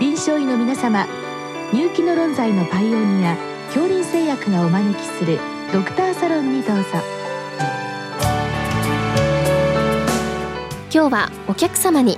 [0.00, 1.08] 臨床医の皆様
[1.72, 5.40] 入気の論剤のパイオニア恐林製薬がお招きする
[5.72, 6.84] ドクターサロンにどうぞ。
[10.94, 12.16] 今日はお客様に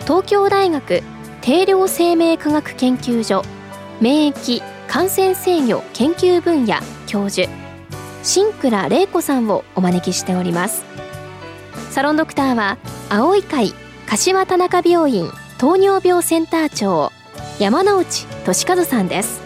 [0.00, 1.02] 東京大学
[1.40, 3.44] 定量生命科学研究所
[4.00, 7.48] 免疫感染制御研究分野教授
[8.24, 10.84] 新倉玲子さんをお招きしております。
[11.90, 12.76] サロンドクターは
[13.08, 13.72] 青い会
[14.08, 15.30] 柏田中病院
[15.62, 17.12] 糖尿病センター長
[17.60, 19.41] 山内俊和さんです。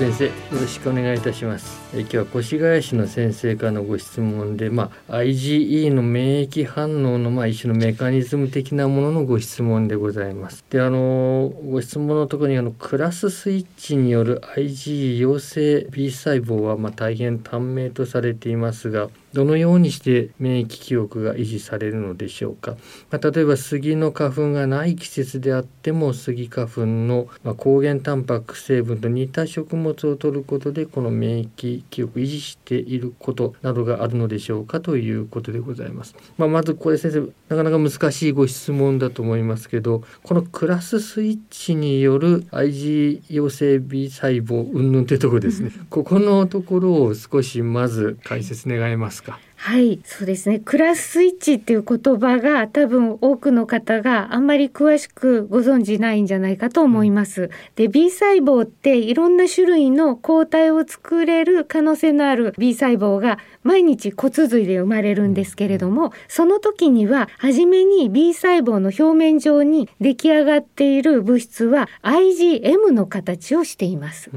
[0.00, 1.78] 先生よろしくお願いいたします。
[1.94, 10.64] え今日は越谷市の先生からのご質問でまあ IgE の免疫反応のまあ一種のメカニズム的なもののご質問でございます。
[10.70, 22.76] であのご質問のところにあのクラススイッチによる IgE 陽性 B 細胞はまあ大変短命とされていますがどのようにして免疫記憶が維持されるのでしょうか、
[23.10, 34.80] まあ、例えば杉の花粉がない季節であっても杉花粉の、ま抗原タンパク成分と似た食物を摂ることでこの免疫記憶維持していることなどがあるのでしょうか？
[34.80, 36.14] ということでございます。
[36.38, 45.70] まあ、まずこれ先生なかなか難しいご質問だと思いますけどこのクラススイッチによる IG 陽性 B 細胞云々ってとこですね。
[45.90, 49.38] ここのところを少しまず解説願えますか？
[49.62, 50.58] はい、そうですね。
[50.58, 57.50] クラススイッチっていう言葉が多分多くの方があんまり詳しくご存じないんじゃないかと思います。
[57.76, 74.30] で、B 細胞っていろんな種類の抗体を作れる可能性のある B 細胞が毎日骨髄で生まれるんですけれども、その時には初めに B 細胞の表面上に出来上がっている物質は IgM の形をしています。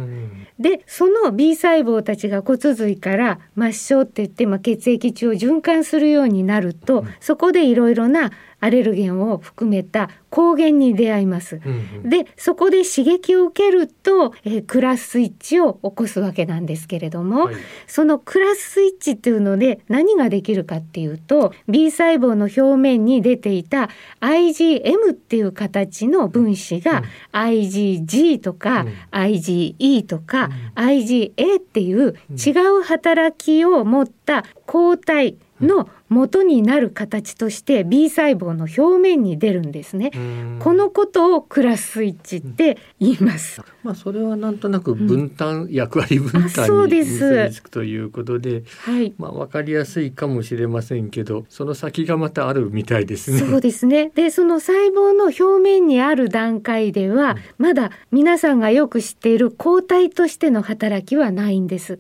[0.60, 8.32] で、その B 細胞たちが骨髄から末梢って言って、まあ、血液中を循環するようになると、そこでいろいろな
[8.64, 11.60] アレルゲンを含めた抗原に出会います。
[11.66, 17.56] うんうん、でそこで刺激を受けると、えー、クラススイッチを起こすわけなんですけれども、はい、
[17.88, 23.90] そのクラススイッチっていうので何ができるかっていうと B 細胞の表面に出ていた
[24.22, 27.04] IgM っていう形の分子が、
[27.34, 30.46] うん、IgG とか、うん、IgE とか、
[30.78, 40.12] うん、IgA っていう違う働きを持った抗体の元になる形として B 細胞の表面に出るんですね。
[40.60, 43.62] このことをクラススイッチって言います。
[43.84, 53.40] まあそれはなんとなく分担、うん、役割分担に結びつくということで、はい、まあわかりやすいかもしれませんけど、その先がまたあるみたいですね。
[53.40, 54.12] そうですね。
[54.16, 62.00] でその細胞の表面にある段階では、うん、まだ皆さんがよく知っている抗体としての働きはないんです。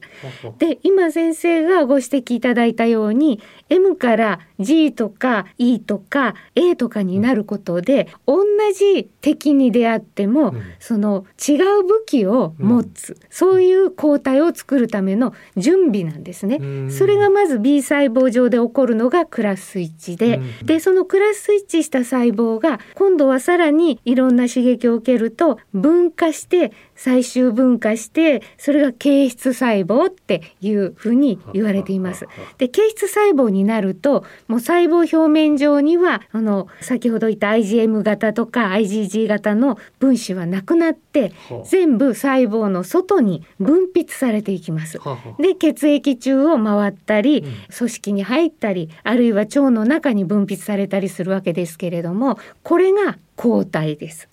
[0.59, 8.44] で今先生がご指摘いただいたように M から G とか E とか A とかになることで、同
[8.76, 16.59] じ敵に出会っても、うん、その違う武器を持つ、うん、そういう抗体を作るための準備なんですね。
[16.90, 32.28] それがまず B 細胞上で起こるのがクラススイッチで、でそのクラススイッチした細胞が今度はさらにいろんな刺激を受けると分化して最終分化してそれが形質細胞っていうふうに言われています。
[32.58, 41.34] で形質細胞になるともう細胞表面上にはあの先ほど言った IgM 型とか IgG 型の分子はなくなって
[41.66, 45.00] 全部細胞の外に分泌されていきます。
[45.40, 47.44] で血液中を回ったり
[47.76, 54.30] 組織に入ったりあるいは腸の中に分泌されたりするわけですけれどもこれが抗体です。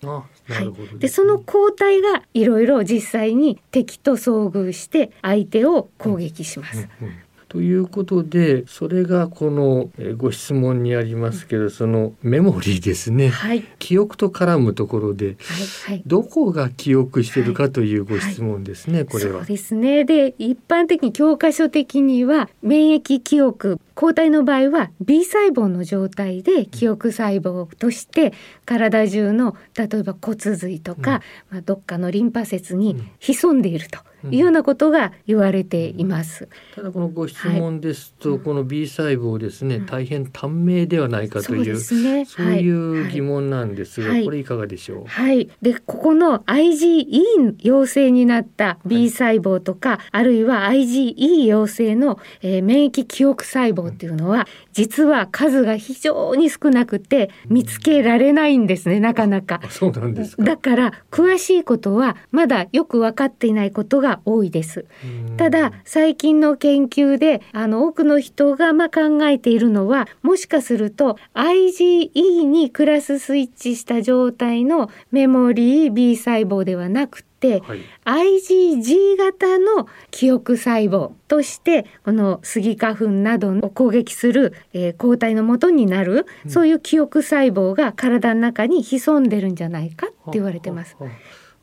[0.51, 6.87] はい、でその抗体がいろいろ実際に敵と遭遇して相手を攻撃します。
[7.01, 7.13] うんうん
[7.51, 15.35] ということでそれがこのご質問にありますけどそのメモリーですね、はい、記憶と絡むところで、はい
[15.87, 19.39] はい、どこが記憶してるかというご質問ですね、これは。
[19.39, 20.05] そうですね。
[20.05, 28.31] で一般的に教科書的には免疫記憶抗体の場合は B 細胞の状態で記憶細胞として
[28.65, 31.21] 体中の例えば骨髄とか、
[31.51, 33.99] うん、まあ、どっかのリンパ節に潜んでいると。
[34.29, 36.47] いうようなことが言われています。
[36.75, 45.05] ただこのご質問ですと、はい、この B 細胞ですね、大変短命ではないかというそう、ね,、いう疑問なんですが、はい、これいかがでしょう？
[45.07, 45.49] はい。
[45.61, 59.61] でここの IgE 陽性になった B 細胞とか、あるいは IgE 陽性の、えー、免疫記憶細胞っていうのは、実は数が非常に少なくて見つけられないんですね、なかなか。
[59.69, 64.85] そうなんですだから詳しいことはまだよく分かっていないことが多いです。
[65.37, 90.95] ただ最近の研究であの多くの人がまあ考えているのはもしかすると IgE にクラススイッチした状態のメモリー B 細胞ではなくて、はい、IgG 型の記憶細胞としてこのスギ花粉などを攻撃する、えー、抗体の元になる、うん、そういう記憶細胞が体の中に潜んでるんじゃないかって言われてます。
[90.99, 91.17] ははは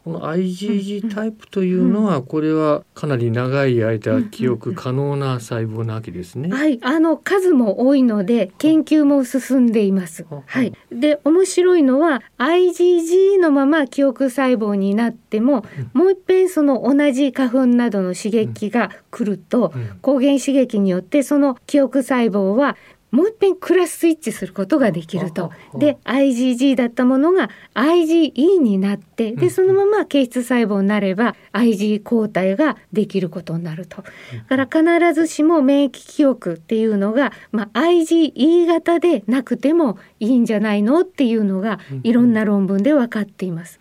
[0.08, 6.48] この IgG タイプというのは、これはかなり長い間記憶可能な細胞なわけですね。
[6.48, 10.24] はい、あの数も多いので研究も進んでいます。
[10.46, 10.72] はい。
[10.90, 22.78] で面白いのは IgG のまま記憶細胞になっても、もう一遍その同じ花粉などの刺激が来ると、抗原刺激によってその記憶細胞は
[23.10, 25.50] もう一遍クラススイッチすることができると。
[25.74, 34.02] で IgG だったものが IgE になってでそのまま形質細胞になれば IG 抗体ができることになると。
[34.48, 43.80] だから必ずしも免疫記憶っていうのが、まあ、IgE 型でなくてもいいんじゃないのっていうのがいろんな論文で分かっています。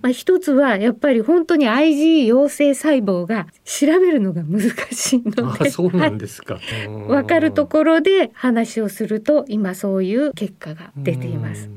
[0.00, 6.58] まあ、一つはやっぱり本当に IG 陽性細胞が調べるのが難しいので、そうなんですか。
[7.08, 11.68] 分かるところで話をすると今そういう結果が出ています。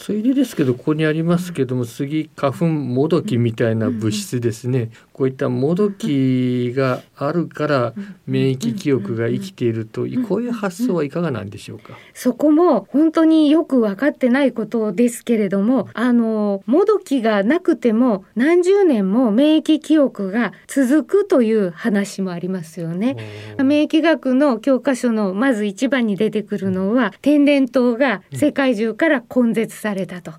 [0.00, 7.92] ついでですけどここにありますけどもスギ花粉もどきみたいな物質ですね、こういったもどきがあるから
[8.26, 23.18] 免疫記憶が生きているとこういう発想はいかがなんでしょうかそこも本当によく分かってないことですけれどもあのもどきがなくても何十年も免疫記憶が続くという話もありますよね
[23.62, 30.32] 免疫学の教科書のまず一番に出てくるのは天然痘が世界中から根絶されたと、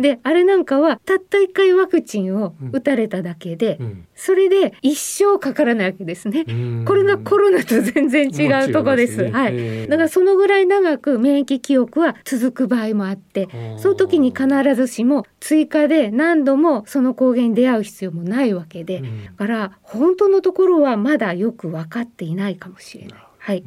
[0.00, 3.78] であれなんかはたった一回ワクチンを打たれただけで、
[4.14, 6.44] それで一生かからないわけですね。
[6.84, 9.22] これがコロナと全然違うとこです。
[9.22, 9.88] ね、はい。
[9.88, 13.48] だからそのぐらい長く免疫記憶は続く場合もあって、
[13.78, 19.06] その時に必ずしも追加で何度もその抗原に出会う必要もないわけで、だ
[19.36, 23.25] から本当のところはまだよく分かっていないかもしれない。
[23.46, 23.62] はい。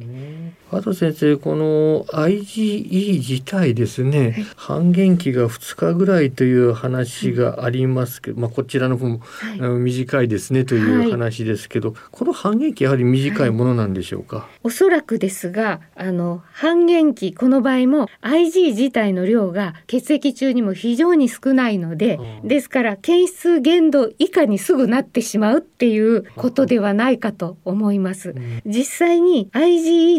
[0.70, 14.46] あと先生この IgE 自体ですね、はい、半減期が2日ぐらいという話がありますけど、まあこちらの方も、はい、短いですねという話ですけど、はい、この半減期やはり短いものなんでしょうか？
[14.62, 28.34] おそらくですが、あの半減期この場合も IG 自体の量が血液中にも非常に少ないので、ですから検出限度以下にすぐなってしまうっていうことではないかと思います。
[28.66, 29.69] 実際に IgE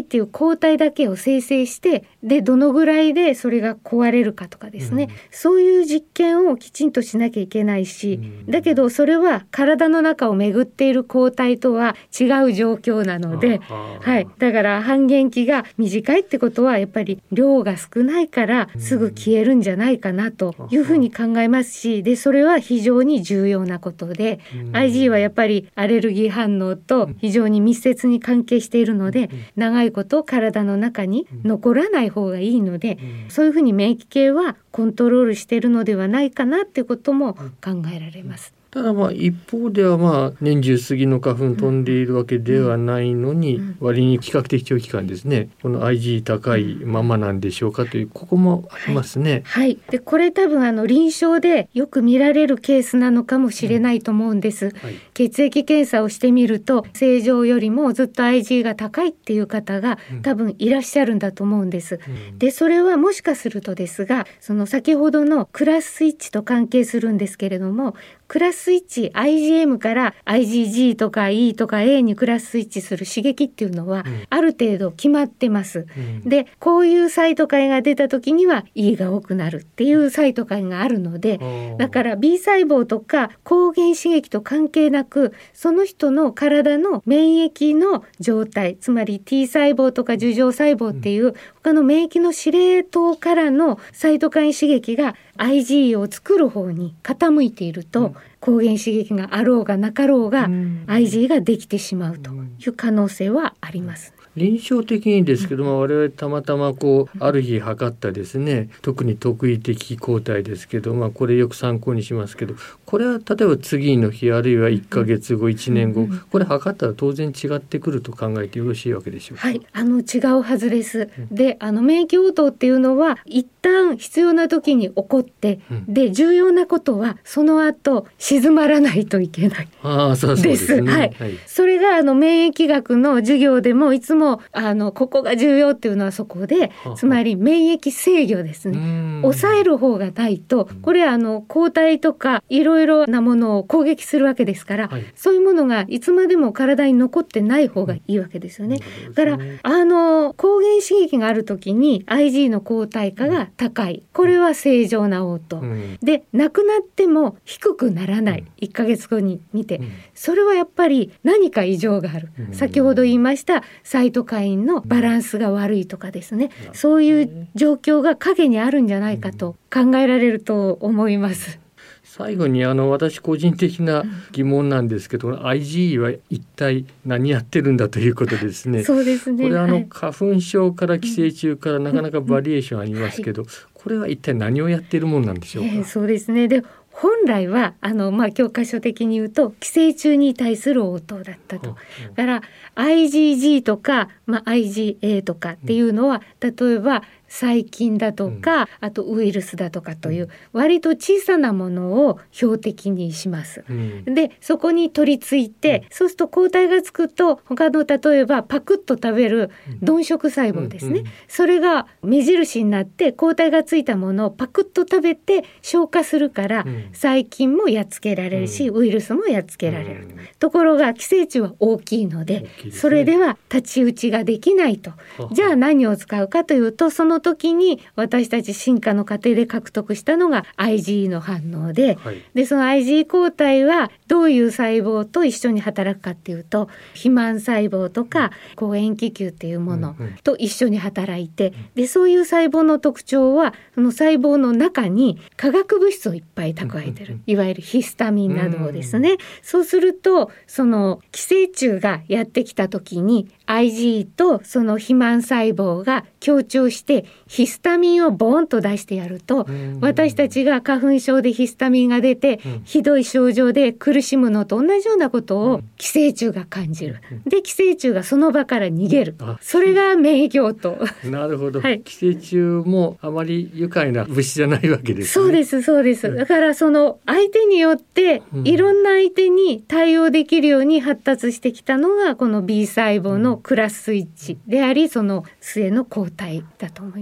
[0.02, 32.98] っていう抗体だけを生成してでどのぐらいでそれが壊れるかとかですね、うん、そういう実験をきちんとしなきゃいけないし、うん、だけどそれは体の中を巡っている抗体とは違う状況なので、はい、だから半減期が短いってことはやっぱり量が少ないからすぐ消えるんじゃないかなというふうに考えますしでそれは非常に重要なことで、うん、IG はやっぱりアレルギー反応と非常に密接に関係しているので、長いこと体の中に残らない方がいいので、
[33.28, 38.54] そういうふうに免疫系はコントロールしているのではないかなっていうことも考えられます。
[38.72, 45.50] ただまあ一方ではまあ年中杉の花粉飛んでいるわけではないのに割に比較的長期間ですね。
[45.60, 49.42] この IG 高いままなんでしょうかというここもありますね。
[49.44, 54.66] はい、はい、でこれ多分あの臨床でよく見られるケースなのかもしれないと思うんです。
[54.66, 54.72] うん。
[54.72, 62.00] はい、血液検査をしてみると正常よりもずっと IG が高いっていう方が多分いらっしゃるんだと思うんです。
[62.30, 67.94] うん、でそれはもしかするとですがその先ほどのクラススイッチと関係するんですけれども
[68.32, 75.86] クラススイッチ IgM から IgG とか E とか A にクラススイッチする刺激っていうのはある程度決まってます。
[75.94, 104.12] うん、でこういうサイトカインが出た時には E が多くなるっていうサイトカインがあるのでだから B 細胞とか抗原刺激と関係なくその人の体の免疫の状態つまり T 細胞とか樹状細胞っていう他の免疫の司令塔からのサイトカイン刺激が IgE を作る方に傾いていると、うん、抗原刺激があろうがなかろうが、うん、IgE ができてしまうという可能性はあります。
[104.36, 112.54] 臨床的にですけども、我々たまたまこうある日測ったですね特に特異的抗体ですけど、まあ、これよく参考にしますけど
[112.86, 119.48] これは例えば次の日あるいは1か月後1年後これ測ったら当然違ってくると考えてよろしいわけでしょうか？
[119.48, 121.08] はいあの違うはずです。
[121.30, 129.68] であの免疫応答っていうのは一旦必要な時に起こって、うん、で重要なことはその後静まらないといけない。
[129.82, 134.21] あそうです、ね、はい、はい、それがあの免疫学の授業でもいつも
[134.52, 139.20] あのここが重要っていうのはそこでつまり免疫制御ですね。
[139.22, 148.80] 抑える方がないとこれあの抗体とかいろいろなものを攻撃するわけですから、はい、そういうものがいつまでも体に残ってない方がいいわけですよね。
[149.14, 154.02] だからあの抗原刺激がある時に IG の抗体価が高い。
[154.12, 158.44] これは正常な応答、うん、でなくなっても低くならない。
[158.60, 159.80] 1ヶ月後に見て、
[160.14, 171.58] それはやっぱり何か異常がある、先ほど言いましたサイトカインのバランスが悪いとかですね、そういう状況が影にあるんじゃないかと考えられると思います。
[172.04, 178.82] 最後にあの私個人的な疑問なんですけど、うん、IgE は一体何やってるんだということですね。
[178.84, 179.44] そうですね。
[179.44, 185.70] これあの、花粉症から寄生虫からなかなかバリエーションありますけど、これは一体何をやっているものなんでしょうか？
[185.72, 186.48] えー、そうですね。
[186.48, 186.62] で
[186.92, 191.76] 本来はあの、まあ、教科書的に言うと寄生虫に対する応答だったと。
[192.14, 192.42] だから
[192.76, 203.64] IgG とか、まあ、IgA とかっていうのは、例えば細菌だとか、うん、あとウイルスだとかという割と小さなものを標的にします。
[203.68, 220.08] うん、でそこに取り付いて、うん、そうすると抗体がつくと他の例えばパクッと食べる鈍色細胞ですね、それが目印になって抗体がついたものをパクッと食べて消化するから、細菌もやっつけられるし、ウイルスもやっつけられる。
[220.38, 220.52] と。
[220.52, 224.92] ころが寄生虫は大きいので、ね、それでは太刀打ちができないと。
[225.32, 247.20] じゃあ何を使うかというとその時に私たち進化の過程で獲得したのが IgE の反応ではい、でその IgE 抗体はどういう細胞と一緒に働くかっていうと肥満細胞とか抗塩基球っていうものと一緒に働いてでそういう細胞の特徴はその細胞の中に化学物質をいっぱい蓄えてる。
[247.26, 249.16] いわゆるヒスタミンなどをですね。
[249.42, 259.46] そうするとその寄生虫がやってきた時に IG とその肥満細胞が強調してヒスタミンをボーンと出してやると
[259.80, 267.00] 私たちが花粉症でヒスタミンが出てひどい症状で苦しむのと同じようなことを寄生虫が感じる。
[267.26, 269.16] で寄生虫がその場から逃げる。
[269.40, 276.14] それが免疫応答なるほど、はい、寄生虫もあまり愉快な物質じゃないわけです、ね、そうですそうです。
[276.14, 287.01] だからその相手によっていろんな相手に対応できるように発達してきたのがこの B 細胞のクラススイッチでありその末の交代だと思い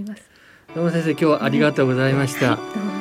[0.73, 2.91] どうも先生今日はありがとうございました、はい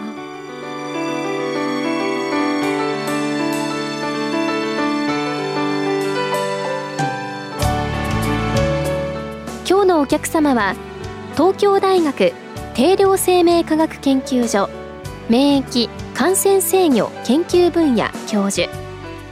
[9.69, 10.75] 今日のお客様は
[11.35, 12.33] 東京大学
[12.75, 14.69] 定量生命科学研究所
[15.28, 18.69] 免疫感染制御研究分野教授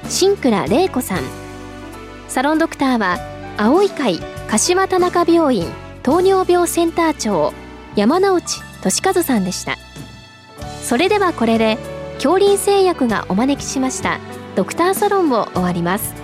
[0.08, 1.22] 新倉玲子さん。
[2.28, 3.18] サロンドクターは
[3.56, 5.66] 青い会柏田中病院
[6.08, 7.52] 糖尿病センター長
[7.94, 9.76] 山内俊和さんでした。
[10.82, 11.76] それではこれで
[12.14, 14.18] 恐林製薬がお招きしました
[14.56, 16.14] ドクターサロンを終わります。